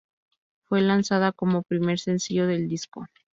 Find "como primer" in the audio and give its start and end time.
1.31-1.99